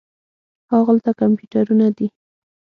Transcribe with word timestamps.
هاغلته 0.71 1.11
کمپیوټرونه 1.19 1.87
دي. 1.97 2.07